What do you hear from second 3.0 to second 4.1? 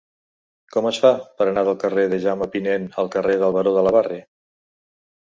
al carrer del Baró de la